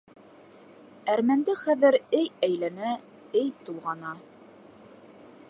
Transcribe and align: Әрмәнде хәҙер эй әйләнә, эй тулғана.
Әрмәнде 1.15 1.55
хәҙер 1.65 1.99
эй 2.21 2.25
әйләнә, 2.49 2.95
эй 3.43 3.53
тулғана. 3.69 4.17